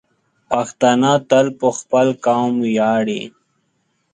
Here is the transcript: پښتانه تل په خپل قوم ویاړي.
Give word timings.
پښتانه 0.49 1.11
تل 1.29 1.47
په 1.59 1.67
خپل 1.79 2.07
قوم 2.25 2.53
ویاړي. 2.65 3.23